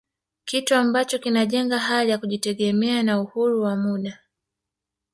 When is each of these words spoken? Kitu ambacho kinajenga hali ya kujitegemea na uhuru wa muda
Kitu 0.45 0.75
ambacho 0.75 1.19
kinajenga 1.19 1.79
hali 1.79 2.09
ya 2.11 2.17
kujitegemea 2.17 3.03
na 3.03 3.21
uhuru 3.21 3.61
wa 3.63 3.75
muda 3.75 4.19